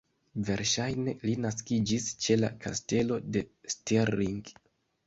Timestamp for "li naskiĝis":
1.27-2.09